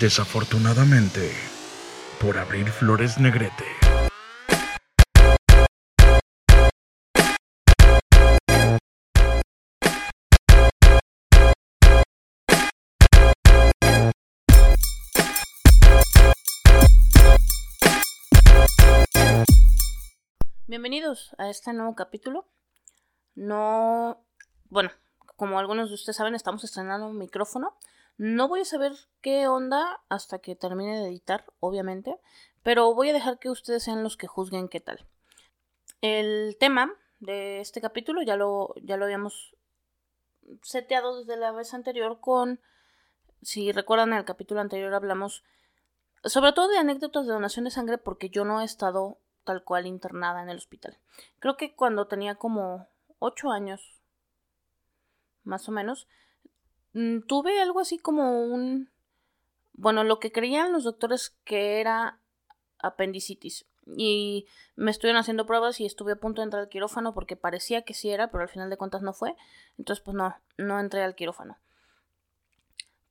[0.00, 1.32] Desafortunadamente,
[2.20, 3.64] por abrir Flores Negrete.
[20.66, 22.50] Bienvenidos a este nuevo capítulo.
[23.36, 24.26] No,
[24.68, 24.90] bueno,
[25.36, 27.78] como algunos de ustedes saben, estamos estrenando un micrófono.
[28.18, 32.18] No voy a saber qué onda hasta que termine de editar, obviamente,
[32.62, 35.06] pero voy a dejar que ustedes sean los que juzguen qué tal.
[36.00, 39.54] El tema de este capítulo ya lo, ya lo habíamos
[40.62, 42.60] seteado desde la vez anterior con,
[43.42, 45.44] si recuerdan, en el capítulo anterior hablamos
[46.24, 49.86] sobre todo de anécdotas de donación de sangre porque yo no he estado tal cual
[49.86, 50.98] internada en el hospital.
[51.38, 52.88] Creo que cuando tenía como
[53.20, 54.00] 8 años,
[55.44, 56.08] más o menos,
[57.26, 58.90] tuve algo así como un...
[59.74, 62.18] Bueno, lo que creían los doctores que era
[62.78, 63.66] apendicitis.
[63.96, 67.82] Y me estuvieron haciendo pruebas y estuve a punto de entrar al quirófano porque parecía
[67.82, 69.36] que sí era, pero al final de cuentas no fue.
[69.78, 71.58] Entonces, pues no, no entré al quirófano.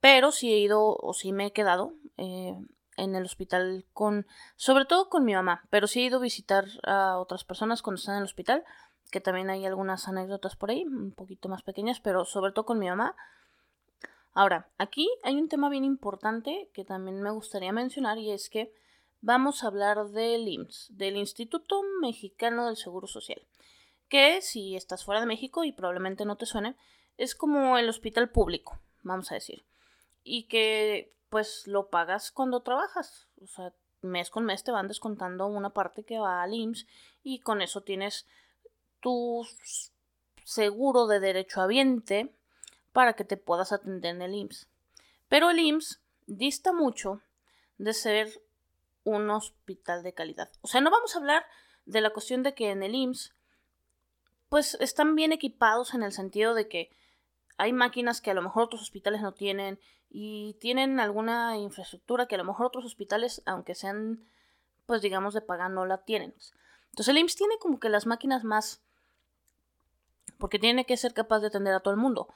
[0.01, 2.59] Pero sí he ido o sí me he quedado eh,
[2.97, 6.65] en el hospital con, sobre todo con mi mamá, pero sí he ido a visitar
[6.83, 8.63] a otras personas cuando están en el hospital,
[9.11, 12.79] que también hay algunas anécdotas por ahí, un poquito más pequeñas, pero sobre todo con
[12.79, 13.15] mi mamá.
[14.35, 18.73] Ahora, aquí hay un tema bien importante que también me gustaría mencionar y es que
[19.21, 23.41] vamos a hablar del IMSS, del Instituto Mexicano del Seguro Social,
[24.09, 26.75] que si estás fuera de México y probablemente no te suene,
[27.17, 29.63] es como el hospital público, vamos a decir,
[30.21, 33.27] y que pues lo pagas cuando trabajas.
[33.41, 36.87] O sea, mes con mes te van descontando una parte que va al IMSS
[37.23, 38.27] y con eso tienes
[38.99, 39.47] tu
[40.43, 42.35] seguro de derecho habiente
[42.95, 44.69] para que te puedas atender en el IMSS.
[45.27, 47.21] Pero el IMSS dista mucho
[47.77, 48.41] de ser
[49.03, 50.49] un hospital de calidad.
[50.61, 51.45] O sea, no vamos a hablar
[51.85, 53.35] de la cuestión de que en el IMSS
[54.47, 56.89] pues están bien equipados en el sentido de que
[57.57, 59.77] hay máquinas que a lo mejor otros hospitales no tienen
[60.09, 64.25] y tienen alguna infraestructura que a lo mejor otros hospitales, aunque sean,
[64.85, 66.33] pues digamos, de paga, no la tienen.
[66.91, 68.81] Entonces el IMSS tiene como que las máquinas más...
[70.37, 72.33] porque tiene que ser capaz de atender a todo el mundo.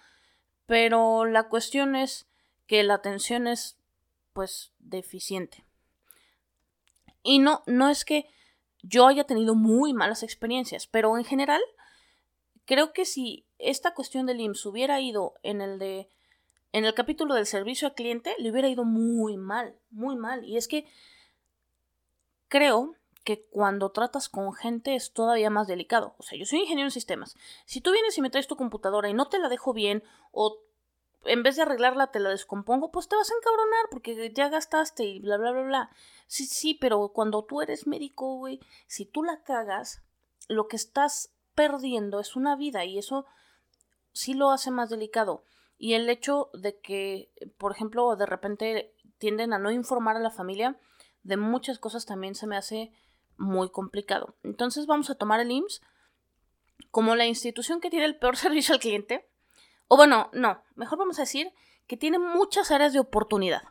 [0.70, 2.28] Pero la cuestión es
[2.68, 3.80] que la atención es,
[4.34, 5.66] pues, deficiente.
[7.24, 8.28] Y no, no es que
[8.84, 11.60] yo haya tenido muy malas experiencias, pero en general,
[12.66, 16.08] creo que si esta cuestión del IMSS hubiera ido en el de
[16.72, 20.46] en el capítulo del servicio al cliente le hubiera ido muy mal, muy mal.
[20.46, 20.86] Y es que
[22.48, 22.94] creo
[23.30, 26.16] que cuando tratas con gente es todavía más delicado.
[26.18, 27.36] O sea, yo soy ingeniero en sistemas.
[27.68, 30.58] Si tú vienes y me traes tu computadora y no te la dejo bien o
[31.26, 35.04] en vez de arreglarla te la descompongo, pues te vas a encabronar porque ya gastaste
[35.04, 35.90] y bla, bla, bla, bla.
[36.26, 40.02] Sí, sí, pero cuando tú eres médico, güey, si tú la cagas,
[40.48, 43.28] lo que estás perdiendo es una vida y eso
[44.12, 45.44] sí lo hace más delicado.
[45.78, 50.32] Y el hecho de que, por ejemplo, de repente tienden a no informar a la
[50.32, 50.80] familia
[51.22, 52.92] de muchas cosas también se me hace
[53.40, 54.36] muy complicado.
[54.44, 55.82] Entonces vamos a tomar el IMSS
[56.92, 59.28] como la institución que tiene el peor servicio al cliente.
[59.88, 61.52] O bueno, no, mejor vamos a decir
[61.88, 63.64] que tiene muchas áreas de oportunidad.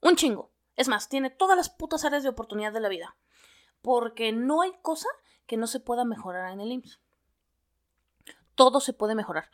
[0.00, 0.50] Un chingo.
[0.76, 3.16] Es más, tiene todas las putas áreas de oportunidad de la vida.
[3.82, 5.08] Porque no hay cosa
[5.46, 7.00] que no se pueda mejorar en el IMSS.
[8.54, 9.50] Todo se puede mejorar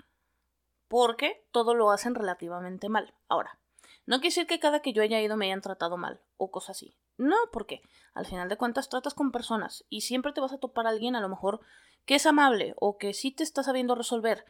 [0.88, 3.14] porque todo lo hacen relativamente mal.
[3.28, 3.58] Ahora,
[4.06, 6.70] no quiere decir que cada que yo haya ido me hayan tratado mal o cosas
[6.70, 6.97] así.
[7.19, 7.83] No, porque
[8.15, 11.17] al final de cuentas tratas con personas y siempre te vas a topar a alguien
[11.17, 11.61] a lo mejor
[12.06, 14.45] que es amable o que sí te está sabiendo resolver.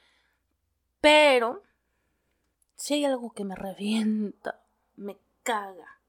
[1.00, 1.62] Pero
[2.76, 4.60] si hay algo que me revienta,
[4.96, 6.00] me caga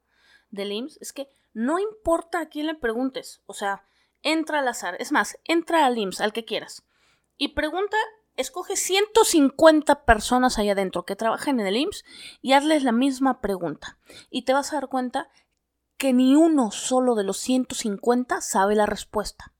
[0.51, 3.85] del IMSS, es que no importa a quién le preguntes, o sea,
[4.21, 6.83] entra al azar, es más, entra al IMSS, al que quieras,
[7.37, 7.97] y pregunta
[8.35, 12.05] escoge 150 personas ahí adentro que trabajan en el IMSS
[12.41, 13.97] y hazles la misma pregunta.
[14.29, 15.29] Y te vas a dar cuenta
[15.99, 19.53] que ni uno solo de los 150 sabe la respuesta.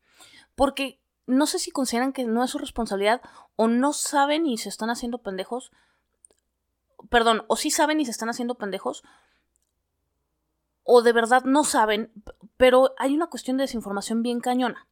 [0.56, 3.22] Porque no sé si consideran que no es su responsabilidad
[3.58, 5.72] o no saben y se están haciendo pendejos.
[7.10, 9.04] Perdón, o sí saben y se están haciendo pendejos.
[10.84, 12.12] O de verdad no saben,
[12.56, 14.88] pero hay una cuestión de desinformación bien cañona.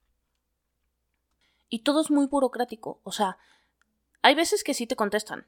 [1.69, 2.99] Y todo es muy burocrático.
[3.03, 3.37] O sea,
[4.21, 5.47] hay veces que sí te contestan,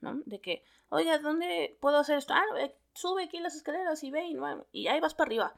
[0.00, 0.20] ¿no?
[0.26, 2.34] De que, oiga, ¿dónde puedo hacer esto?
[2.34, 2.44] Ah,
[2.94, 4.36] sube aquí las escaleras y ve y,
[4.72, 5.54] y ahí vas para arriba.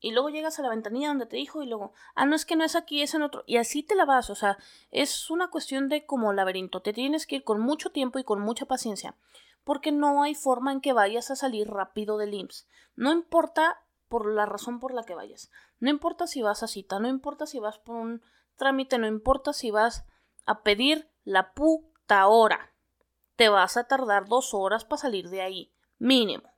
[0.00, 2.56] Y luego llegas a la ventanilla donde te dijo y luego, ah, no es que
[2.56, 3.44] no es aquí, es en otro.
[3.46, 4.58] Y así te la vas, o sea,
[4.90, 6.82] es una cuestión de como laberinto.
[6.82, 9.14] Te tienes que ir con mucho tiempo y con mucha paciencia.
[9.64, 12.66] porque no hay forma en que vayas a salir rápido del IMSS.
[12.96, 15.50] No importa por la razón por la que vayas.
[15.78, 18.22] No importa si vas a cita, no importa si vas por un
[18.56, 20.04] trámite, no importa si vas
[20.46, 22.71] a pedir la puta hora.
[23.42, 26.48] Te vas a tardar dos horas para salir de ahí, mínimo.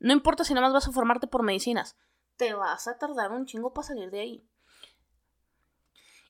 [0.00, 1.96] No importa si nada más vas a formarte por medicinas,
[2.36, 4.44] te vas a tardar un chingo para salir de ahí.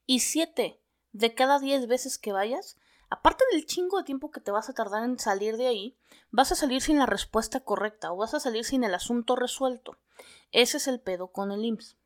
[0.05, 0.83] Y siete
[1.13, 2.77] de cada diez veces que vayas,
[3.09, 5.97] aparte del chingo de tiempo que te vas a tardar en salir de ahí,
[6.31, 9.97] vas a salir sin la respuesta correcta o vas a salir sin el asunto resuelto.
[10.51, 11.97] Ese es el pedo con el IMSS.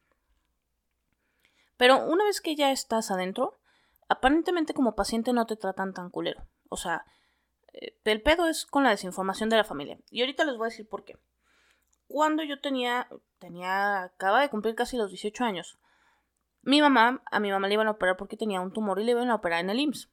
[1.77, 3.59] Pero una vez que ya estás adentro,
[4.07, 6.47] aparentemente como paciente no te tratan tan culero.
[6.69, 7.05] O sea,
[8.05, 9.99] el pedo es con la desinformación de la familia.
[10.11, 11.17] Y ahorita les voy a decir por qué.
[12.09, 13.09] Cuando yo tenía,
[13.39, 15.79] tenía, acaba de cumplir casi los 18 años,
[16.63, 19.13] mi mamá, a mi mamá le iban a operar porque tenía un tumor y le
[19.13, 20.11] iban a operar en el IMSS.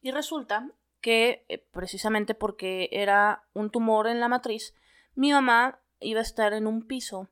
[0.00, 0.70] Y resulta
[1.00, 4.74] que eh, precisamente porque era un tumor en la matriz,
[5.14, 7.28] mi mamá iba a estar en un piso,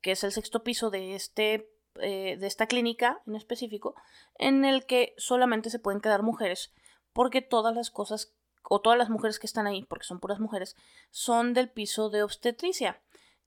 [0.00, 1.70] que es el sexto piso de, este,
[2.00, 3.94] eh, de esta clínica en específico,
[4.38, 6.72] en el que solamente se pueden quedar mujeres,
[7.16, 10.76] porque todas las cosas, o todas las mujeres que están ahí, porque son puras mujeres,
[11.10, 13.00] son del piso de obstetricia.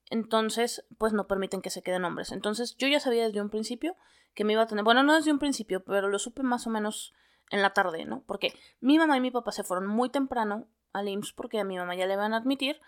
[0.10, 2.31] Entonces, pues no permiten que se queden hombres.
[2.31, 3.95] Entonces, yo ya sabía desde un principio
[4.33, 6.71] que me iba a tener, bueno, no desde un principio, pero lo supe más o
[6.71, 7.13] menos
[7.51, 8.24] en la tarde, ¿no?
[8.25, 11.77] Porque mi mamá y mi papá se fueron muy temprano al IMSS porque a mi
[11.77, 12.81] mamá ya le van a admitir.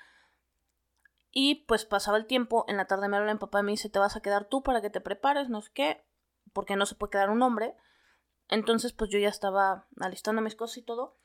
[1.29, 3.91] Y pues pasaba el tiempo, en la tarde me habla mi papá y me dice,
[3.91, 6.03] te vas a quedar tú para que te prepares, no sé qué,
[6.53, 7.75] porque no se puede quedar un hombre.
[8.51, 11.17] Entonces pues yo ya estaba alistando mis cosas y todo.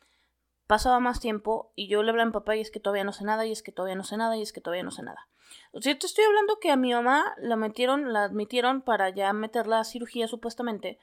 [0.67, 3.13] Pasaba más tiempo y yo le hablaba a mi papá y es que todavía no
[3.13, 5.03] sé nada, y es que todavía no sé nada, y es que todavía no sé
[5.03, 5.29] nada.
[5.73, 9.33] O sea, te estoy hablando que a mi mamá la metieron, la admitieron para ya
[9.35, 10.99] meterla a cirugía supuestamente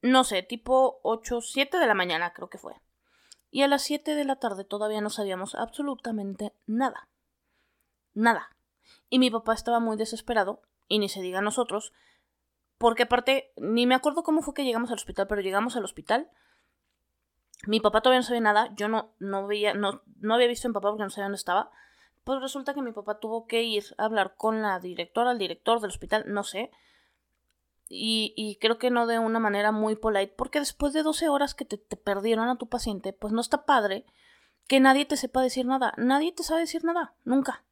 [0.00, 2.74] no sé, tipo 8, 7 de la mañana creo que fue.
[3.50, 7.08] Y a las 7 de la tarde todavía no sabíamos absolutamente nada.
[8.14, 8.50] Nada.
[9.10, 11.92] Y mi papá estaba muy desesperado, y ni se diga a nosotros,
[12.78, 16.30] porque aparte, ni me acuerdo cómo fue que llegamos al hospital, pero llegamos al hospital.
[17.66, 20.70] Mi papá todavía no sabía nada, yo no, no veía, no, no había visto a
[20.70, 21.70] mi papá porque no sabía dónde estaba.
[22.24, 25.80] Pues resulta que mi papá tuvo que ir a hablar con la directora, el director
[25.80, 26.70] del hospital, no sé,
[27.90, 31.64] y, creo que no de una manera muy polite, porque después de 12 horas que
[31.64, 34.04] te, perdieron a tu paciente, pues no está padre
[34.66, 35.94] que nadie te sepa decir nada.
[35.96, 37.64] Nadie te sabe decir nada, nunca.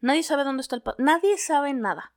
[0.00, 1.02] Nadie sabe dónde está el paciente.
[1.10, 2.12] Nadie sabe nada.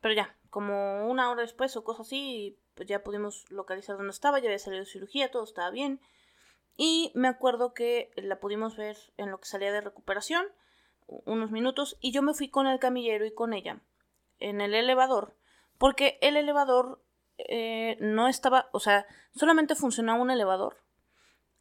[0.00, 4.38] Pero ya, como una hora después o cosas así, pues ya pudimos localizar dónde estaba,
[4.38, 6.00] ya había salido de cirugía, todo estaba bien.
[6.76, 10.46] Y me acuerdo que la pudimos ver en lo que salía de recuperación,
[11.06, 13.80] unos minutos, y yo me fui con el camillero y con ella
[14.38, 15.34] en el elevador
[15.78, 17.00] porque el elevador
[17.38, 20.76] eh, no estaba, o sea, solamente funcionaba un elevador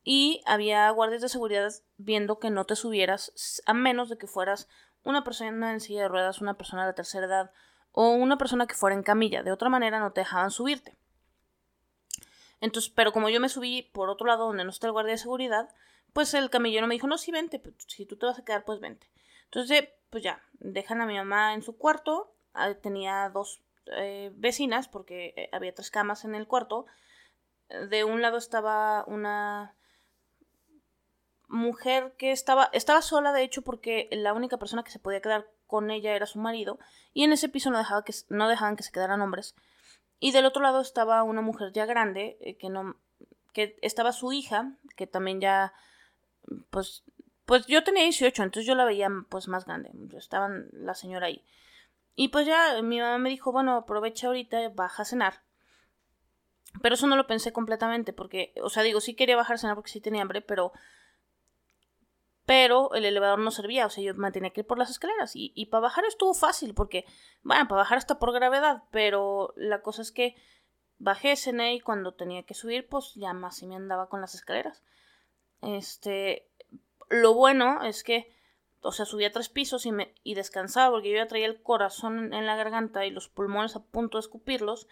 [0.04, 4.68] y había guardias de seguridad viendo que no te subieras a menos de que fueras
[5.04, 7.52] una persona en silla de ruedas, una persona de la tercera edad
[8.00, 9.42] o una persona que fuera en camilla.
[9.42, 10.96] De otra manera no te dejaban subirte.
[12.62, 15.18] Entonces, pero como yo me subí por otro lado donde no está el guardia de
[15.18, 15.68] seguridad,
[16.14, 18.66] pues el camillero me dijo, no, sí, vente, pues, si tú te vas a quedar,
[18.66, 19.10] pues vente.
[19.46, 24.88] Entonces, pues ya, dejan a mi mamá en su cuarto, ah, tenía dos eh, vecinas,
[24.88, 26.86] porque eh, había tres camas en el cuarto.
[27.90, 29.76] De un lado estaba una
[31.48, 35.48] mujer que estaba, estaba sola, de hecho, porque la única persona que se podía quedar
[35.68, 36.80] con ella era su marido,
[37.14, 39.56] y en ese piso no, dejaba que, no dejaban que se quedaran hombres.
[40.20, 42.96] Y del otro lado estaba una mujer ya grande, eh, que no,
[43.54, 45.74] que estaba su hija, que también ya,
[46.70, 47.04] pues,
[47.46, 51.44] pues yo tenía 18, entonces yo la veía pues más grande, estaban la señora ahí.
[52.16, 55.44] Y pues ya mi mamá me dijo, bueno, aprovecha ahorita, baja a cenar.
[56.82, 59.76] Pero eso no lo pensé completamente, porque, o sea, digo, sí quería bajar a cenar
[59.76, 60.72] porque sí tenía hambre, pero...
[62.48, 65.34] Pero el elevador no servía, o sea, yo me tenía que ir por las escaleras.
[65.36, 67.06] Y, para bajar estuvo fácil, porque,
[67.44, 70.36] bueno, para bajar está por gravedad, pero la cosa es que
[70.98, 74.34] bajé, cené y cuando tenía que subir, pues ya más si me andaba con las
[74.34, 74.82] escaleras.
[75.62, 76.50] Este,
[77.10, 78.34] lo bueno es que
[78.82, 82.34] o sea, subía tres pisos y, me, y descansaba porque yo ya traía el corazón
[82.34, 84.88] en, la garganta y los pulmones a punto de escupirlos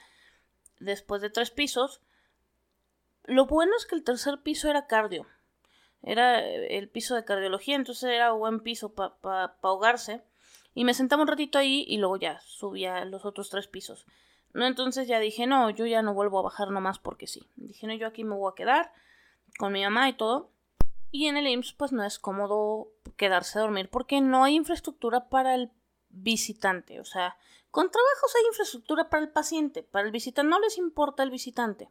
[0.80, 2.02] después de tres pisos.
[3.24, 5.26] Lo bueno es que el tercer piso era cardio.
[6.06, 10.24] Era eh, el piso de cardiología, entonces era buen piso para ahogarse.
[10.74, 14.06] Y me sentaba un ratito ahí y luego ya subía los otros tres pisos.
[14.54, 17.50] No, entonces ya dije, no, yo ya no vuelvo a bajar nomás porque sí.
[17.56, 18.94] Dije, no, yo aquí me voy a quedar
[19.58, 20.52] con mi mamá y todo.
[21.12, 25.30] Y en el IMSS pues no es cómodo quedarse a dormir porque no hay infraestructura
[25.30, 25.72] para el
[26.10, 27.00] visitante.
[27.00, 27.38] O sea,
[27.72, 31.90] con trabajos hay infraestructura para el paciente, para el visitante no les importa el visitante.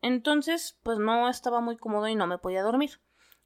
[0.00, 3.00] Entonces, pues no estaba muy cómodo y no me podía dormir.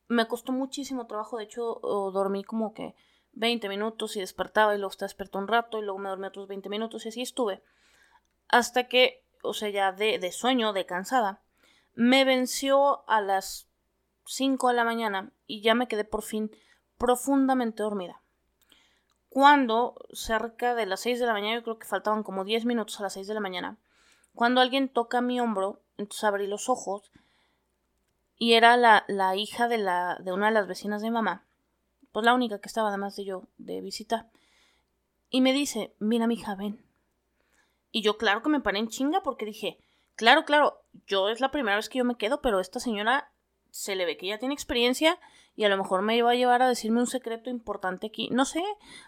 [0.09, 1.81] Me costó muchísimo trabajo, de hecho
[2.13, 2.95] dormí como que
[3.33, 6.49] 20 minutos y despertaba y luego estaba despierto un rato y luego me dormí otros
[6.49, 7.63] 20 minutos y así estuve.
[8.49, 11.43] Hasta que, o sea, ya de, de sueño, de cansada,
[11.95, 13.69] me venció a las
[14.27, 16.51] 5 de la mañana y ya me quedé por fin
[16.99, 18.23] profundamente dormida.
[19.29, 22.99] Cuando, cerca de las 6 de la mañana, yo creo que faltaban como 10 minutos
[23.01, 23.77] a las 6 de la mañana,
[24.35, 27.11] cuando alguien toca mi hombro, entonces abrí los ojos
[28.39, 31.45] y era la, la hija de, la, de una de las vecinas de mamá,
[32.13, 34.29] pues la única que estaba además de yo de visita,
[35.31, 36.85] y me dice, mira mi hija, ven.
[37.91, 39.79] Y yo claro que me paré en chinga porque dije,
[40.15, 43.31] claro, claro, yo es la primera vez que yo me quedo, pero esta señora
[43.71, 45.19] se le ve que ya tiene experiencia
[45.57, 48.29] y a lo mejor me iba a llevar a decirme un secreto importante aquí.
[48.31, 48.63] No sé,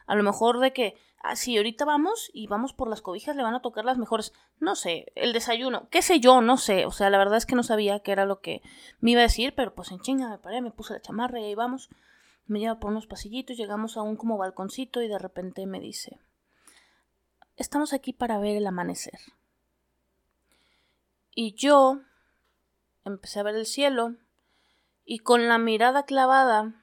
[0.07, 3.43] a lo mejor de que, ah, si ahorita vamos y vamos por las cobijas, le
[3.43, 4.33] van a tocar las mejores.
[4.59, 6.87] No sé, el desayuno, qué sé yo, no sé.
[6.87, 8.63] O sea, la verdad es que no sabía qué era lo que
[9.01, 11.45] me iba a decir, pero pues en chinga me paré, me puse la chamarra y
[11.45, 11.91] ahí vamos.
[12.47, 16.19] Me lleva por unos pasillitos, llegamos a un como balconcito y de repente me dice,
[17.57, 19.19] estamos aquí para ver el amanecer.
[21.35, 22.01] Y yo
[23.05, 24.17] empecé a ver el cielo
[25.11, 26.75] y con la mirada clavada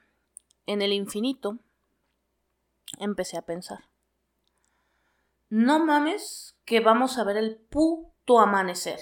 [0.65, 1.59] en el infinito,
[2.97, 3.87] empecé a pensar.
[5.49, 8.99] No mames que vamos a ver el puto amanecer.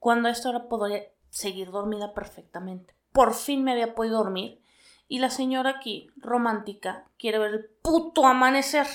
[0.00, 2.96] Cuando a esta hora podría seguir dormida perfectamente.
[3.12, 4.60] Por fin me había podido dormir.
[5.06, 8.88] Y la señora aquí, romántica, quiere ver el puto amanecer.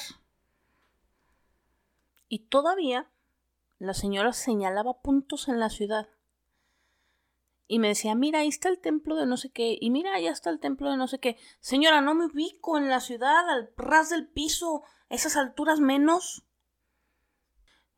[2.28, 3.10] Y todavía
[3.80, 6.10] la señora señalaba puntos en la ciudad
[7.68, 10.32] y me decía, mira, ahí está el templo de no sé qué, y mira, allá
[10.32, 11.38] está el templo de no sé qué.
[11.60, 16.46] Señora, no me ubico en la ciudad, al ras del piso, esas alturas menos.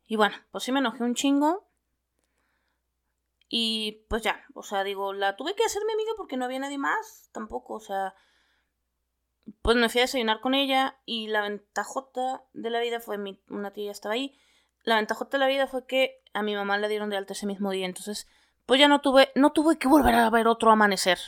[0.06, 1.68] Y bueno, pues sí me enojé un chingo.
[3.50, 6.58] Y pues ya, o sea, digo, la tuve que hacer mi amiga porque no había
[6.58, 8.14] nadie más, tampoco, o sea.
[9.62, 13.42] Pues me fui a desayunar con ella y la ventajota de la vida fue, mi,
[13.48, 14.38] una tía estaba ahí,
[14.82, 17.46] la ventajota de la vida fue que a mi mamá le dieron de alta ese
[17.46, 18.28] mismo día, entonces
[18.68, 21.18] pues ya no tuve, no tuve que volver a ver otro amanecer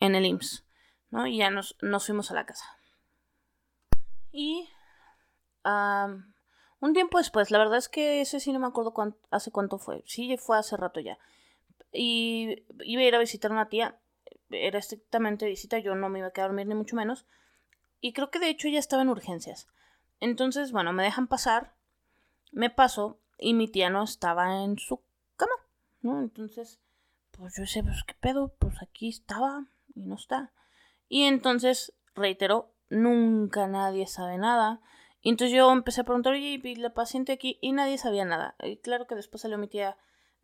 [0.00, 0.64] en el IMSS,
[1.10, 1.26] ¿no?
[1.26, 2.64] Y ya nos, nos fuimos a la casa.
[4.32, 4.66] Y
[6.80, 8.94] un tiempo después, la verdad es que ese sí no me acuerdo
[9.30, 11.18] hace cuánto fue, sí fue hace rato ya.
[11.92, 13.98] Y iba a ir a visitar a una tía,
[14.48, 17.26] era estrictamente visita, yo no me iba a quedar a dormir ni mucho menos.
[18.00, 19.68] Y creo que de hecho ya estaba en urgencias.
[20.20, 21.74] Entonces, bueno, me dejan pasar,
[22.50, 25.02] me paso y mi tía no estaba en su.
[26.00, 26.20] ¿No?
[26.20, 26.80] Entonces,
[27.30, 30.52] pues yo sé, pues qué pedo, pues aquí estaba y no está.
[31.08, 34.80] Y entonces, reitero, nunca nadie sabe nada.
[35.20, 37.58] Y entonces yo empecé a preguntar, oye, ¿y la paciente aquí?
[37.60, 38.54] Y nadie sabía nada.
[38.62, 39.96] Y claro que después salió mi tía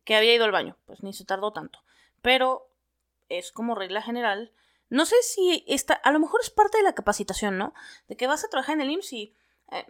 [0.05, 1.85] que había ido al baño, pues ni se tardó tanto.
[2.21, 2.69] Pero
[3.29, 4.53] es como regla general.
[4.89, 7.73] No sé si está, a lo mejor es parte de la capacitación, ¿no?
[8.09, 9.37] De que vas a trabajar en el IMSS y
[9.71, 9.87] eh,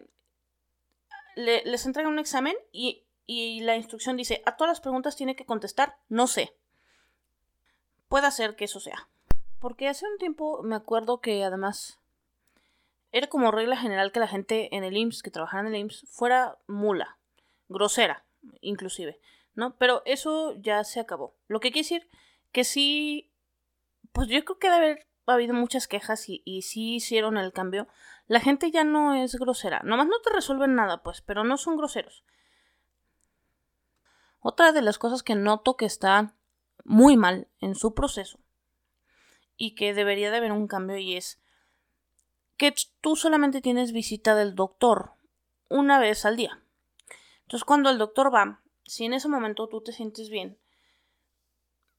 [1.35, 5.47] les entregan un examen y y la instrucción dice, a todas las preguntas tiene que
[5.47, 6.55] contestar, no sé.
[8.09, 9.09] Puede ser que eso sea.
[9.59, 12.01] Porque hace un tiempo me acuerdo que además
[13.13, 16.07] era como regla general que la gente en el IMSS, que trabajara en el IMSS,
[16.09, 17.19] fuera mula,
[17.69, 18.25] grosera,
[18.61, 19.21] inclusive,
[19.55, 19.77] ¿no?
[19.77, 21.35] Pero eso ya se acabó.
[21.47, 22.09] Lo que quiere decir
[22.53, 23.31] que sí,
[24.13, 27.87] pues yo creo que debe haber habido muchas quejas y, y sí hicieron el cambio.
[28.27, 29.81] La gente ya no es grosera.
[29.85, 32.25] Nomás no te resuelven nada, pues, pero no son groseros.
[34.43, 36.35] Otra de las cosas que noto que está
[36.85, 38.41] muy mal en su proceso
[39.57, 41.41] y que debería de haber un cambio y es
[42.57, 45.13] que tú solamente tienes visita del doctor
[45.69, 46.61] una vez al día.
[47.43, 50.59] Entonces cuando el doctor va, si en ese momento tú te sientes bien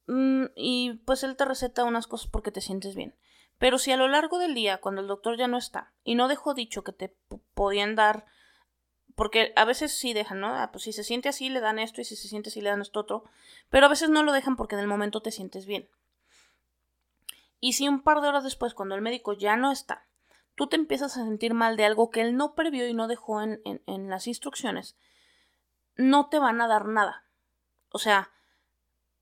[0.08, 3.16] mm, y pues él te receta unas cosas porque te sientes bien.
[3.58, 6.28] Pero si a lo largo del día, cuando el doctor ya no está y no
[6.28, 7.16] dejó dicho que te
[7.54, 8.26] podían dar
[9.16, 10.56] porque a veces sí dejan, ¿no?
[10.56, 12.70] Ah, pues si se siente así le dan esto y si se siente así le
[12.70, 13.24] dan esto otro.
[13.70, 15.88] Pero a veces no lo dejan porque en el momento te sientes bien.
[17.60, 20.06] Y si un par de horas después, cuando el médico ya no está,
[20.56, 23.42] tú te empiezas a sentir mal de algo que él no previó y no dejó
[23.42, 24.98] en, en las instrucciones,
[25.96, 27.24] no te van a dar nada.
[27.90, 28.32] O sea,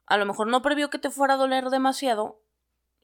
[0.06, 2.42] a lo mejor no previó que te fuera a doler demasiado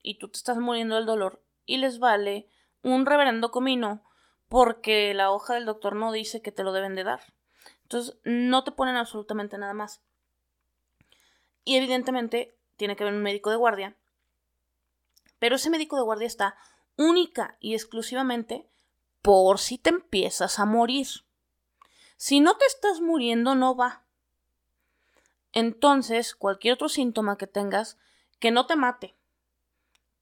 [0.02, 2.50] y tú te estás muriendo del dolor y les vale
[2.82, 4.04] un reverendo comino
[4.50, 7.22] porque la hoja del doctor no dice que te lo deben de dar.
[7.84, 10.02] Entonces, no te ponen absolutamente nada más.
[11.64, 13.96] Y evidentemente tiene que haber un médico de guardia.
[15.40, 16.56] Pero ese médico de guardia está
[16.96, 18.68] única y exclusivamente
[19.22, 21.08] por si te empiezas a morir.
[22.16, 24.04] Si no te estás muriendo, no va.
[25.52, 27.98] Entonces, cualquier otro síntoma que tengas,
[28.40, 29.16] que no te mate,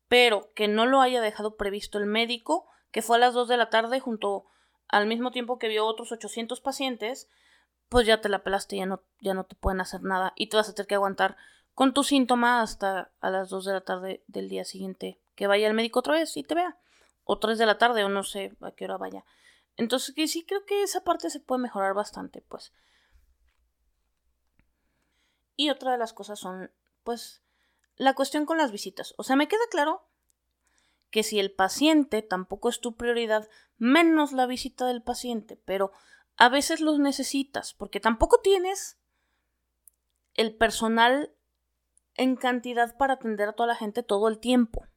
[0.08, 3.58] pero que no lo haya dejado previsto el médico, que fue a las 2 de
[3.58, 4.46] la tarde junto
[4.88, 7.30] al mismo tiempo que vio otros 800 pacientes,
[7.89, 10.58] pues ya te la pelaste, ya no, ya no te pueden hacer nada y te
[10.58, 11.38] vas a tener que aguantar
[11.74, 15.68] con tu síntoma hasta a las 2 de la tarde del día siguiente que vaya
[15.68, 16.77] el médico otra vez y te vea.
[17.24, 19.25] O 3 de la tarde o no sé a qué hora vaya.
[19.77, 22.72] Entonces que sí creo que esa parte se puede mejorar bastante, pues.
[25.58, 26.72] Y otra de las cosas son,
[27.04, 27.42] pues,
[27.96, 29.13] la cuestión con las visitas.
[29.18, 30.06] O sea, me queda claro
[31.15, 35.93] que si el paciente tampoco es tu prioridad, menos la visita del paciente, pero
[36.36, 39.00] a veces los necesitas, porque tampoco tienes
[40.34, 41.34] el personal
[42.15, 44.88] en cantidad para atender a toda la gente todo el tiempo.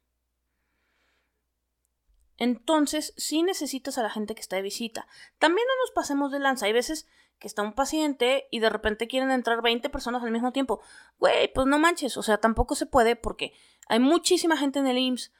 [2.35, 5.07] Entonces, sí necesitas a la gente que está de visita.
[5.37, 6.65] También no nos pasemos de lanza.
[6.65, 7.07] Hay veces
[7.39, 10.81] que está un paciente y de repente quieren entrar 20 personas al mismo tiempo.
[11.17, 12.17] Güey, pues no manches.
[12.17, 13.53] O sea, tampoco se puede porque
[13.87, 15.31] hay muchísima gente en el IMSS.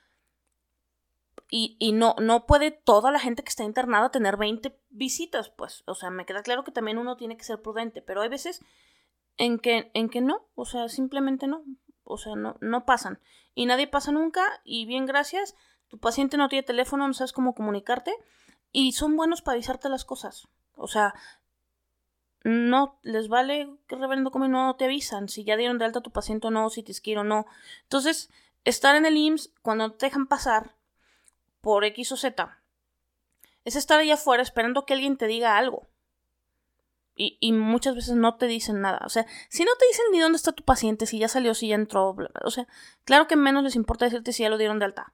[1.50, 5.84] Y, y no, no puede toda la gente que está internada tener 20 visitas, pues.
[5.88, 8.02] O sea, me queda claro que también uno tiene que ser prudente.
[8.02, 8.62] Pero hay veces
[9.38, 10.48] en que, en que no.
[10.56, 11.64] O sea, simplemente no.
[12.04, 13.20] O sea, no, no pasan.
[13.56, 14.62] Y nadie pasa nunca.
[14.64, 15.56] Y bien, gracias
[15.90, 18.14] tu paciente no tiene teléfono, no sabes cómo comunicarte
[18.72, 20.48] y son buenos para avisarte las cosas.
[20.76, 21.14] O sea,
[22.44, 26.04] no les vale que reverendo como no te avisan si ya dieron de alta a
[26.04, 27.48] tu paciente o no, si te quiero o no.
[27.84, 28.30] Entonces,
[28.64, 30.76] estar en el IMSS cuando te dejan pasar
[31.62, 32.60] por X o Z
[33.66, 35.88] es estar allá afuera esperando que alguien te diga algo.
[37.22, 39.02] Y, muchas veces no te dicen nada.
[39.06, 41.68] O sea, si no te dicen ni dónde está tu paciente, si ya salió, si
[41.68, 42.66] ya entró, o sea,
[43.04, 45.14] claro que menos les importa decirte si ya lo dieron de alta.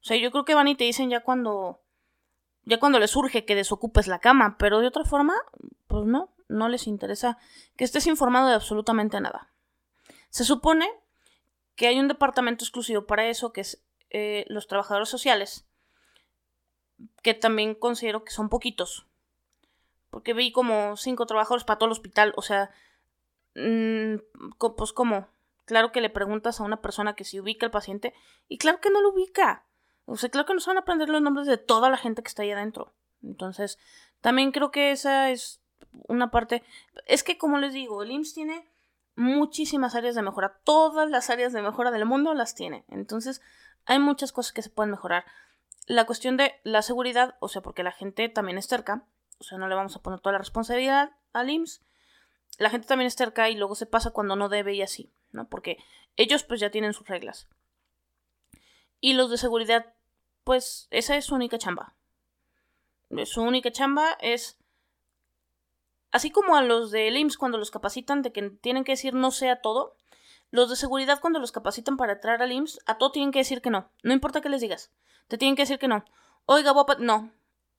[0.00, 1.80] O sea, yo creo que van y te dicen ya cuando.
[2.64, 5.34] Ya cuando les surge que desocupes la cama, pero de otra forma,
[5.86, 7.38] pues no, no les interesa
[7.76, 9.52] que estés informado de absolutamente nada.
[10.28, 10.90] Se supone
[11.76, 13.80] que hay un departamento exclusivo para eso, que es
[14.10, 15.66] eh, los trabajadores sociales,
[17.22, 19.06] que también considero que son poquitos.
[20.10, 22.70] Porque vi como cinco trabajadores para todo el hospital, o sea,
[23.54, 24.16] mmm,
[24.76, 25.28] pues como,
[25.64, 28.12] claro que le preguntas a una persona que si ubica al paciente,
[28.48, 29.64] y claro que no lo ubica.
[30.06, 32.28] O sea, claro que nos van a aprender los nombres de toda la gente que
[32.28, 32.92] está ahí adentro.
[33.22, 33.78] Entonces,
[34.20, 35.60] también creo que esa es
[36.08, 36.64] una parte.
[37.06, 38.68] Es que, como les digo, el IMSS tiene
[39.16, 40.58] muchísimas áreas de mejora.
[40.64, 42.84] Todas las áreas de mejora del mundo las tiene.
[42.88, 43.40] Entonces,
[43.86, 45.24] hay muchas cosas que se pueden mejorar.
[45.86, 49.04] La cuestión de la seguridad, o sea, porque la gente también es cerca.
[49.38, 51.82] O sea, no le vamos a poner toda la responsabilidad al IMSS.
[52.58, 55.48] La gente también es cerca y luego se pasa cuando no debe y así, ¿no?
[55.48, 55.78] Porque
[56.16, 57.48] ellos pues ya tienen sus reglas.
[59.00, 59.94] Y los de seguridad
[60.44, 61.94] pues esa es su única chamba.
[63.24, 64.58] Su única chamba es...
[66.12, 69.30] Así como a los de IMSS cuando los capacitan de que tienen que decir no
[69.30, 69.96] sea todo,
[70.50, 73.62] los de seguridad cuando los capacitan para entrar al IMSS, a todo tienen que decir
[73.62, 73.90] que no.
[74.02, 74.90] No importa qué les digas.
[75.28, 76.04] Te tienen que decir que no.
[76.46, 77.30] Oiga, guapa, no.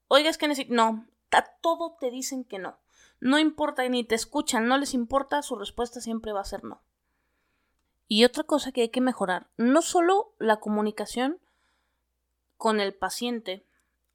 [0.08, 0.38] Oiga, es.
[0.68, 1.06] No.
[1.30, 2.78] A todo te dicen que no.
[3.20, 6.82] No importa ni te escuchan, no les importa, su respuesta siempre va a ser no.
[8.08, 11.38] Y otra cosa que hay que mejorar, no solo la comunicación
[12.56, 13.64] con el paciente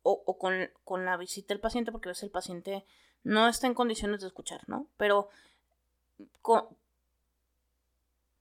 [0.04, 2.86] o, con, la visita del paciente, porque a veces el paciente
[3.24, 4.88] no está en condiciones de escuchar, ¿no?
[4.98, 5.30] Pero,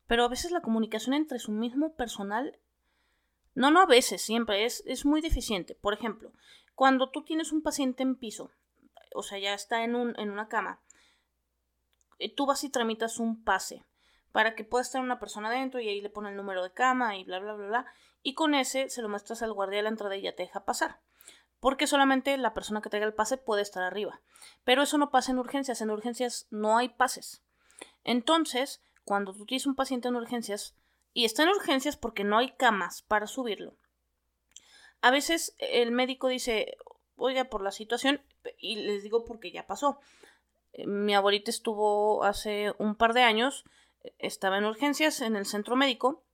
[0.07, 2.59] pero a veces la comunicación entre su mismo personal,
[3.55, 5.75] no, no a veces, siempre es, es muy deficiente.
[5.75, 6.33] Por ejemplo,
[6.75, 8.51] cuando tú tienes un paciente en piso,
[9.15, 10.81] o sea, ya está en, un, en una cama,
[12.19, 13.85] eh, tú vas y tramitas un pase
[14.33, 17.17] para que pueda estar una persona dentro y ahí le pone el número de cama
[17.17, 17.87] y bla, bla, bla, bla
[18.27, 20.65] y con ese se lo muestras al guardia de la entrada y ya te deja
[20.65, 20.99] pasar.
[21.61, 24.21] Porque solamente la persona que traiga el pase puede estar arriba.
[24.65, 25.81] Pero eso no pasa en urgencias.
[25.81, 27.45] En urgencias no hay pases.
[28.03, 30.75] Entonces, cuando tú tienes un paciente en urgencias
[31.15, 33.77] y está en urgencias porque no hay camas para subirlo,
[35.01, 36.77] a veces el médico dice,
[37.15, 38.21] oiga, por la situación,
[38.59, 40.01] y les digo porque ya pasó.
[40.85, 43.65] Mi abuelita estuvo hace un par de años,
[44.19, 46.25] estaba en urgencias en el centro médico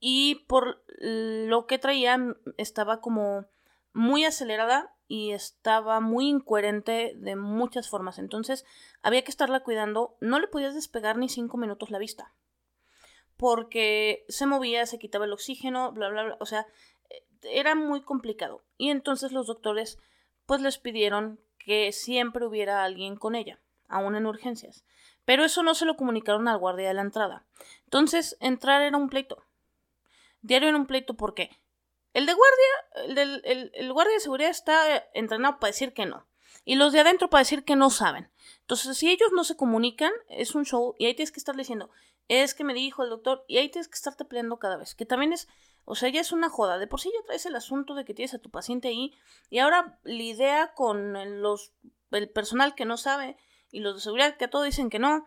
[0.00, 2.18] y por lo que traía
[2.56, 3.46] estaba como
[3.92, 8.18] muy acelerada y estaba muy incoherente de muchas formas.
[8.18, 8.64] Entonces
[9.02, 10.16] había que estarla cuidando.
[10.20, 12.32] No le podías despegar ni cinco minutos la vista.
[13.36, 16.36] Porque se movía, se quitaba el oxígeno, bla, bla, bla.
[16.40, 16.66] O sea,
[17.42, 18.62] era muy complicado.
[18.76, 19.98] Y entonces los doctores
[20.46, 24.84] pues les pidieron que siempre hubiera alguien con ella, aún en urgencias.
[25.24, 27.46] Pero eso no se lo comunicaron al guardia de la entrada.
[27.84, 29.44] Entonces entrar era un pleito
[30.42, 31.50] diario en un pleito porque
[32.18, 36.26] el de guardia, el, el, guardia de seguridad está entrenado para decir que no.
[36.64, 38.28] Y los de adentro para decir que no saben.
[38.62, 41.90] Entonces, si ellos no se comunican, es un show y ahí tienes que estar diciendo,
[42.26, 45.06] es que me dijo el doctor, y ahí tienes que estarte peleando cada vez, que
[45.06, 45.46] también es,
[45.84, 48.14] o sea, ya es una joda, de por sí ya traes el asunto de que
[48.14, 49.14] tienes a tu paciente ahí,
[49.48, 51.72] y ahora lidia con los,
[52.10, 53.38] el personal que no sabe,
[53.70, 55.24] y los de seguridad que a todo dicen que no,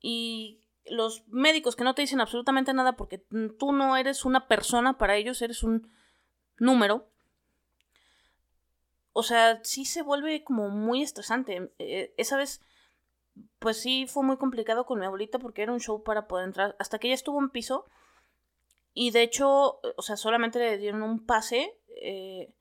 [0.00, 3.18] y los médicos que no te dicen absolutamente nada porque
[3.58, 5.90] tú no eres una persona para ellos, eres un
[6.58, 7.08] número.
[9.12, 11.72] O sea, sí se vuelve como muy estresante.
[11.78, 12.60] Eh, esa vez
[13.58, 16.76] pues sí fue muy complicado con mi abuelita porque era un show para poder entrar.
[16.78, 17.86] Hasta que ella estuvo en piso.
[18.94, 21.78] Y de hecho, o sea, solamente le dieron un pase.
[22.02, 22.52] Eh,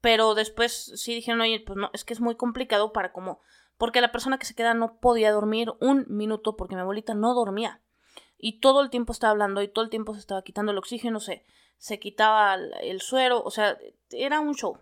[0.00, 3.40] pero después sí dijeron, oye, pues no, es que es muy complicado para como...
[3.76, 7.34] Porque la persona que se queda no podía dormir un minuto porque mi abuelita no
[7.34, 7.80] dormía.
[8.36, 11.20] Y todo el tiempo estaba hablando y todo el tiempo se estaba quitando el oxígeno,
[11.20, 11.44] se,
[11.78, 13.78] se quitaba el suero, o sea,
[14.10, 14.78] era un show.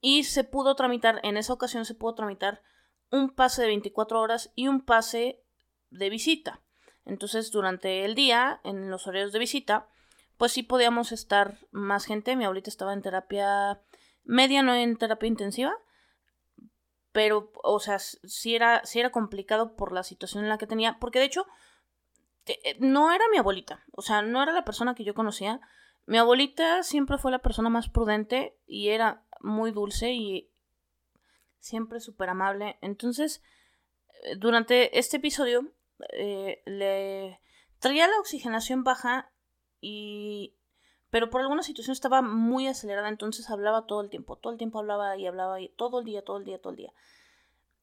[0.00, 2.62] Y se pudo tramitar, en esa ocasión se pudo tramitar
[3.10, 5.42] un pase de 24 horas y un pase
[5.90, 6.60] de visita.
[7.04, 9.88] Entonces, durante el día, en los horarios de visita,
[10.36, 12.36] pues sí podíamos estar más gente.
[12.36, 13.80] Mi abuelita estaba en terapia
[14.24, 15.72] media, no en terapia intensiva.
[17.12, 20.98] Pero, o sea, sí era, sí era complicado por la situación en la que tenía.
[20.98, 21.46] Porque de hecho,
[22.80, 23.84] no era mi abuelita.
[23.92, 25.60] O sea, no era la persona que yo conocía.
[26.06, 30.50] Mi abuelita siempre fue la persona más prudente y era muy dulce y
[31.58, 32.78] siempre súper amable.
[32.80, 33.42] Entonces,
[34.24, 35.72] eh, durante este episodio
[36.12, 37.40] eh, le
[37.78, 39.30] traía la oxigenación baja
[39.80, 40.56] y...
[41.10, 44.78] Pero por alguna situación estaba muy acelerada, entonces hablaba todo el tiempo, todo el tiempo
[44.78, 46.94] hablaba y hablaba y todo el día, todo el día, todo el día.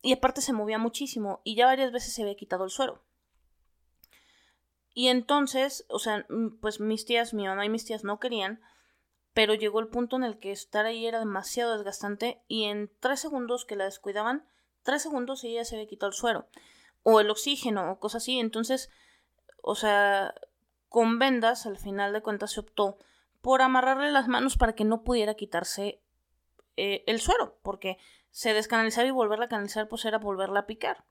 [0.02, 3.04] Y aparte se movía muchísimo y ya varias veces se había quitado el suero.
[4.93, 6.25] Y entonces, o sea,
[6.62, 8.62] pues mis tías, mi mamá y mis tías no querían,
[9.34, 13.19] pero llegó el punto en el que estar ahí era demasiado desgastante y en tres
[13.19, 14.45] segundos que la descuidaban,
[14.84, 16.47] tres segundos ella se había quitado el suero
[17.04, 18.39] o el oxígeno o cosas así.
[18.39, 18.89] Entonces,
[19.62, 20.34] o sea,
[20.89, 22.97] con vendas al final de cuentas se optó
[23.41, 26.02] por amarrarle las manos para que no pudiera quitarse
[26.75, 27.97] eh, el suero, porque
[28.32, 31.06] se descanalizaba y volverla a canalizar pues era volverla a picar.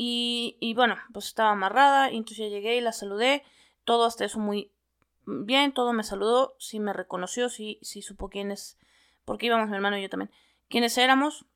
[0.00, 3.42] Y, bueno, pues estaba amarrada, y entonces ya llegué y la saludé,
[3.82, 4.70] todo hasta eso muy
[5.26, 8.78] bien, todo me saludó, sí me reconoció, sí, sí supo quién es,
[9.24, 10.30] porque íbamos mi hermano y yo también,
[10.68, 11.46] quiénes éramos.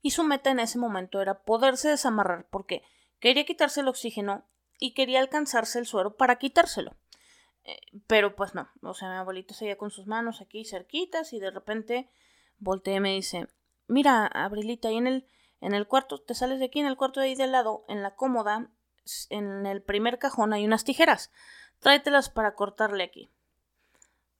[0.00, 2.84] Y su meta en ese momento era poderse desamarrar, porque
[3.18, 4.44] quería quitarse el oxígeno
[4.78, 6.94] y quería alcanzarse el suero para quitárselo.
[7.64, 11.40] Eh, pero pues no, o sea, mi abuelito seguía con sus manos aquí cerquitas y
[11.40, 12.08] de repente
[12.60, 13.48] volteé y me dice,
[13.88, 15.26] mira, Abrilita, ahí en el,
[15.62, 18.02] en el cuarto, te sales de aquí, en el cuarto de ahí del lado, en
[18.02, 18.70] la cómoda,
[19.30, 21.32] en el primer cajón hay unas tijeras
[21.82, 23.30] tráetelas para cortarle aquí.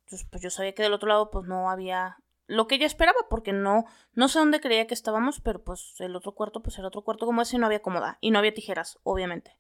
[0.04, 3.18] Entonces, pues yo sabía que del otro lado pues no había lo que ella esperaba,
[3.30, 6.84] porque no, no sé dónde creía que estábamos, pero pues el otro cuarto, pues el
[6.84, 9.56] otro cuarto como ese no había cómoda y no había tijeras, obviamente.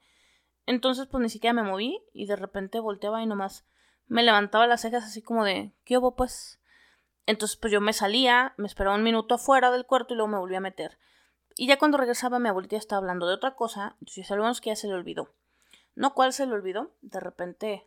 [0.66, 3.66] Entonces, pues ni siquiera me moví y de repente volteaba y nomás
[4.06, 6.60] me levantaba las cejas así como de, ¿qué hubo pues?
[7.26, 10.38] Entonces, pues yo me salía, me esperaba un minuto afuera del cuarto y luego me
[10.38, 10.98] volví a meter.
[11.56, 14.76] Y ya cuando regresaba mi abuelita estaba hablando de otra cosa, entonces sabemos que ya
[14.76, 15.28] se le olvidó.
[15.94, 16.92] No, ¿cuál se le olvidó?
[17.02, 17.86] De repente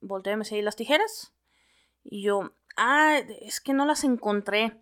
[0.00, 1.32] volteé y me las tijeras.
[2.04, 4.80] Y yo, ah, es que no las encontré.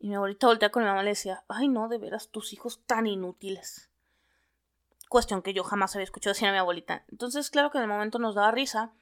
[0.00, 2.52] Y mi abuelita voltea con mi mamá y le decía, ay no, de veras, tus
[2.52, 3.90] hijos tan inútiles.
[5.08, 7.04] Cuestión que yo jamás había escuchado decir a mi abuelita.
[7.10, 8.92] Entonces, claro que en el momento nos daba risa.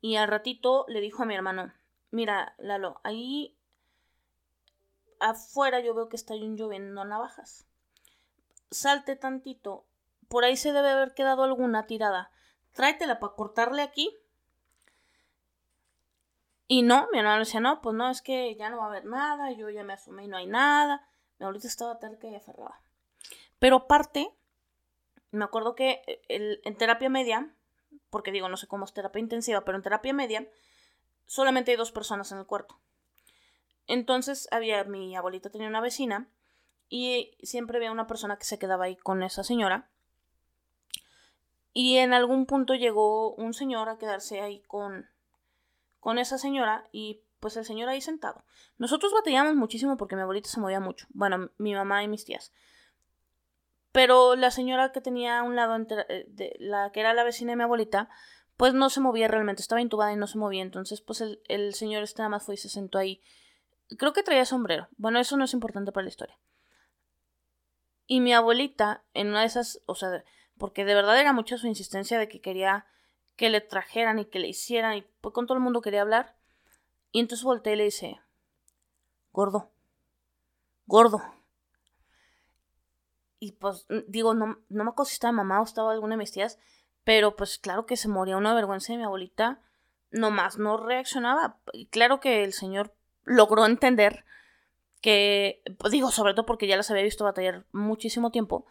[0.00, 1.72] Y al ratito le dijo a mi hermano,
[2.10, 3.57] mira, Lalo, ahí
[5.20, 7.66] afuera yo veo que está lloviendo navajas.
[8.70, 9.88] Salte tantito
[10.28, 12.30] por ahí se debe haber quedado alguna tirada.
[12.74, 14.14] Tráetela para cortarle aquí.
[16.68, 19.06] Y no, mi hermano decía, no, pues no, es que ya no va a haber
[19.06, 21.08] nada, yo ya me asumí y no hay nada.
[21.38, 22.78] Mi abuelita estaba terca y aferrada.
[23.58, 24.30] Pero aparte,
[25.30, 27.50] me acuerdo que en terapia media,
[28.10, 30.46] porque digo, no sé cómo es terapia intensiva, pero en terapia media
[31.26, 32.78] solamente hay dos personas en el cuarto.
[33.88, 36.28] Entonces había, mi abuelita tenía una vecina
[36.88, 39.90] y siempre había una persona que se quedaba ahí con esa señora
[41.72, 45.08] y en algún punto llegó un señor a quedarse ahí con,
[46.00, 48.44] con esa señora y pues el señor ahí sentado.
[48.78, 51.06] Nosotros batallamos muchísimo porque mi abuelita se movía mucho.
[51.10, 52.52] Bueno, mi mamá y mis tías.
[53.92, 55.76] Pero la señora que tenía a un lado,
[56.08, 58.08] eh, de la que era la vecina de mi abuelita,
[58.56, 60.62] pues no se movía realmente, estaba intubada y no se movía.
[60.62, 63.22] Entonces, pues el, el señor este nada más fue y se sentó ahí.
[63.96, 64.88] Creo que traía sombrero.
[64.96, 66.38] Bueno, eso no es importante para la historia.
[68.06, 70.24] Y mi abuelita, en una de esas, o sea,
[70.56, 72.86] porque de verdad era mucha su insistencia de que quería
[73.36, 76.36] que le trajeran y que le hicieran y pues con todo el mundo quería hablar.
[77.12, 78.20] Y entonces volteé y le dice,
[79.32, 79.70] gordo,
[80.86, 81.22] gordo.
[83.40, 86.32] y pues digo, no, no me acuerdo si estaba mamá o estaba alguna de mis
[86.32, 86.58] tías,
[87.04, 89.60] pero pues claro que se moría una vergüenza de mi abuelita,
[90.10, 91.60] nomás no reaccionaba.
[91.72, 92.94] Y claro que el señor
[93.28, 94.24] logró entender
[95.00, 98.66] que, pues digo, sobre todo porque ya las había visto batallar muchísimo tiempo,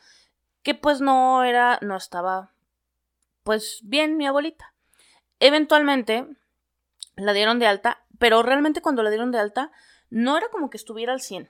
[0.63, 2.51] que pues no era, no estaba,
[3.43, 4.73] pues bien mi abuelita.
[5.39, 6.27] Eventualmente
[7.15, 9.71] la dieron de alta, pero realmente cuando la dieron de alta
[10.09, 11.49] no era como que estuviera al 100.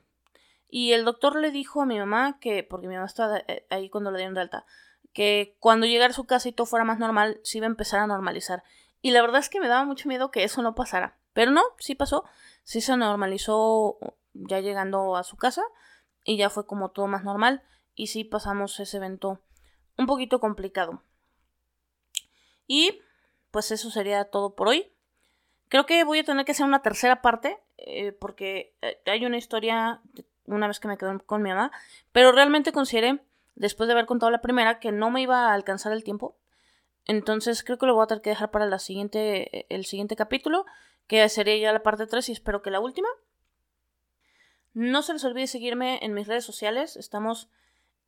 [0.70, 3.90] Y el doctor le dijo a mi mamá que, porque mi mamá estaba eh, ahí
[3.90, 4.66] cuando la dieron de alta,
[5.14, 8.00] que cuando llegara a su casa y todo fuera más normal, se iba a empezar
[8.02, 8.64] a normalizar.
[9.02, 11.18] Y la verdad es que me daba mucho miedo que eso no pasara.
[11.34, 12.26] Pero no, sí pasó.
[12.68, 13.98] Sí se normalizó
[14.34, 15.64] ya llegando a su casa
[16.26, 17.64] y ya fue como todo más normal.
[17.96, 19.40] Y sí pasamos ese evento
[19.98, 21.02] un poquito complicado.
[22.68, 23.00] Y
[23.52, 24.92] pues eso sería todo por hoy.
[25.70, 29.38] Creo que voy a tener que hacer una tercera parte eh, porque eh, hay una
[29.38, 30.02] historia
[30.44, 31.72] una vez que me quedé con mi mamá,
[32.12, 33.22] pero realmente consideré,
[33.56, 36.36] después de haber contado la primera, que no me iba a alcanzar el tiempo.
[37.06, 40.66] Entonces creo que lo voy a tener que dejar para la siguiente, el siguiente capítulo,
[41.08, 43.08] que sería ya la parte 3 y espero que la última.
[44.74, 46.98] No se les olvide seguirme en mis redes sociales.
[46.98, 47.50] Estamos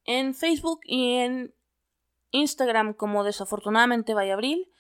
[0.06, 1.56] en Facebook y en
[2.32, 4.72] Instagram como desafortunadamente Vallabril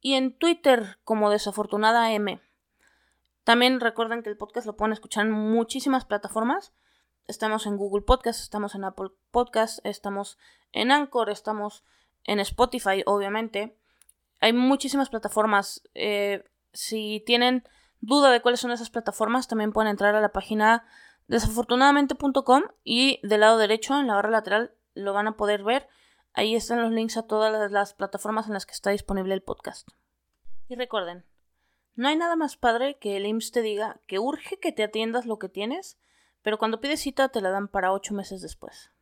[0.00, 2.40] y en Twitter como desafortunada M.
[3.44, 6.72] También recuerden que el podcast lo pueden escuchar en muchísimas plataformas.
[7.26, 10.38] Estamos en Google Podcast, estamos en Apple Podcast, estamos
[10.72, 11.84] en Anchor, estamos
[12.24, 13.78] en Spotify, obviamente.
[14.40, 15.82] Hay muchísimas plataformas.
[15.94, 17.64] Eh, si tienen
[18.00, 20.86] duda de cuáles son esas plataformas, también pueden entrar a la página
[21.26, 25.88] desafortunadamente.com y del lado derecho, en la barra lateral, lo van a poder ver.
[26.32, 29.88] Ahí están los links a todas las plataformas en las que está disponible el podcast.
[30.68, 31.24] Y recuerden,
[31.94, 35.26] no hay nada más padre que el IMSS te diga que urge que te atiendas
[35.26, 35.98] lo que tienes,
[36.42, 38.92] pero cuando pides cita te la dan para ocho meses después.